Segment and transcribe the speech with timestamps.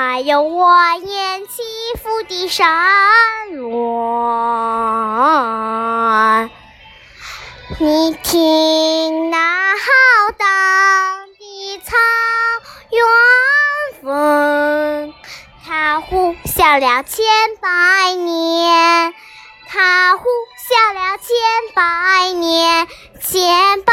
[0.00, 1.64] 还有蜿蜒起
[2.00, 2.68] 伏的山
[3.50, 3.68] 峦。
[7.80, 9.82] 你听那浩
[10.38, 10.46] 荡
[11.36, 11.96] 的草
[12.92, 13.02] 原
[14.00, 15.12] 风，
[15.66, 17.26] 它呼啸了千
[17.60, 19.12] 百年，
[19.68, 21.34] 它呼啸了千
[21.74, 22.86] 百年，
[23.20, 23.92] 千百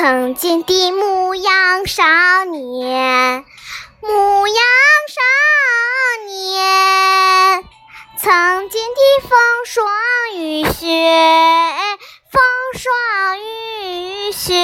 [0.00, 2.02] 曾经的牧羊少
[2.46, 3.44] 年，
[4.00, 4.56] 牧羊
[5.10, 5.20] 少
[6.26, 7.62] 年，
[8.18, 9.30] 曾经的风
[9.66, 9.86] 霜
[10.36, 10.88] 雨雪，
[12.32, 12.40] 风
[12.78, 14.54] 霜雨雪，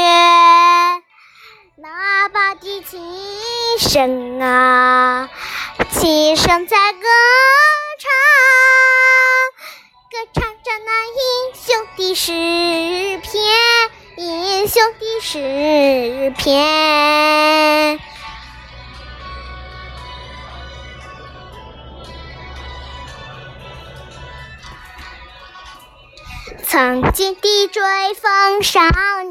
[1.83, 2.99] 喇叭的琴
[3.79, 5.29] 声啊，
[5.93, 7.09] 琴声在歌
[8.01, 8.11] 唱，
[10.11, 11.21] 歌唱着那英
[11.63, 12.33] 雄的诗
[13.23, 13.46] 篇。
[14.77, 17.99] 英雄的诗篇，
[26.63, 27.83] 曾经的追
[28.21, 28.83] 风少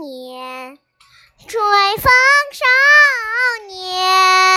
[0.01, 0.79] 年，
[1.47, 2.11] 追风
[2.51, 2.66] 少
[3.67, 4.54] 年，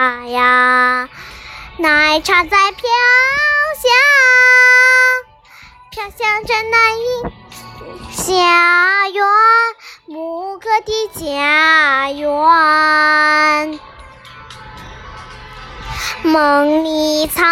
[0.00, 1.10] 茶呀，
[1.76, 2.88] 奶茶在飘
[3.76, 3.90] 香，
[5.90, 7.22] 飘香着那一
[8.16, 9.22] 家园，
[10.06, 13.78] 牧歌的家园，
[16.22, 17.42] 梦里草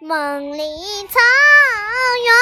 [0.00, 1.20] 原，梦里草
[2.26, 2.34] 原，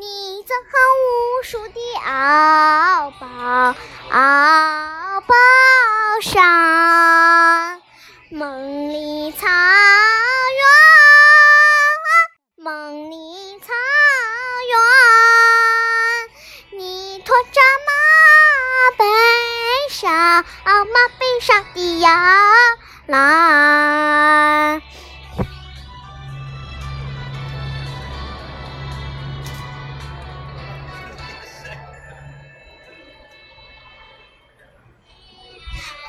[0.00, 3.74] 你曾和无数的敖包，
[5.30, 5.36] 包
[6.22, 7.80] 上，
[8.30, 10.64] 梦里草原，
[12.64, 13.66] 梦里草
[16.72, 17.92] 原，你驮着马
[18.98, 19.04] 背
[19.88, 20.10] 上，
[20.64, 22.10] 马背上的摇
[23.06, 24.82] 篮。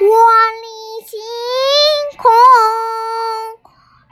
[0.02, 0.66] 万里
[1.06, 1.20] 晴
[2.18, 2.32] 空，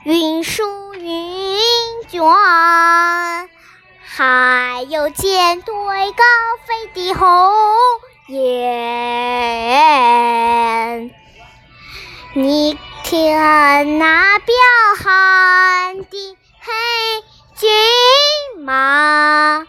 [0.03, 1.59] 云舒云
[2.07, 2.21] 卷，
[4.03, 6.23] 还有舰队高
[6.67, 7.27] 飞的鸿
[8.27, 8.69] 雁。
[12.35, 14.53] 你看那彪
[15.03, 16.71] 悍的黑
[17.55, 17.67] 骏
[18.63, 19.65] 马，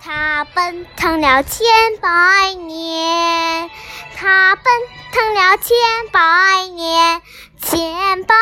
[0.00, 1.66] 它奔腾了千
[2.00, 3.68] 百年，
[4.16, 4.64] 它奔
[5.14, 5.76] 成了千
[6.10, 7.22] 百年，
[7.62, 8.34] 千百